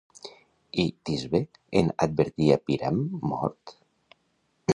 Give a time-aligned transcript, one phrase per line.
[0.83, 1.41] I Tisbe
[1.81, 2.99] en advertir a Píram
[3.35, 3.77] mort?